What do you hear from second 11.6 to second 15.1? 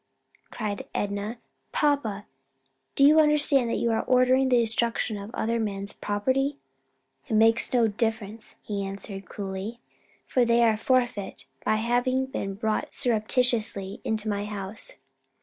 by having been brought surreptitiously into my house.